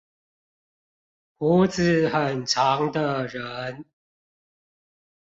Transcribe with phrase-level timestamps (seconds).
[1.37, 3.85] 鬍子很長的人